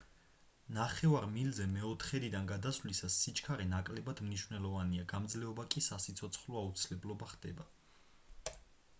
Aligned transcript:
ნახევარ 0.75 1.25
მილზე 1.33 1.65
მეოთხედიდან 1.73 2.47
გადასვლისას 2.51 3.17
სიჩქარე 3.25 3.67
ნაკლებად 3.73 4.21
მნიშვნელოვანია 4.29 5.05
გამძლეობა 5.11 5.65
კი 5.75 5.83
სასიცოცხლო 5.89 6.57
აუცილებლობა 6.63 7.29
ხდება 7.35 7.67